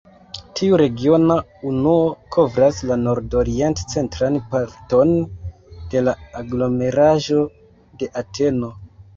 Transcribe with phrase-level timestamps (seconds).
[0.59, 1.35] Tiu regiona
[1.71, 1.99] unuo
[2.37, 5.13] kovras la nordorient-centran parton
[5.93, 7.45] de la aglomeraĵo
[8.03, 8.77] de Ateno.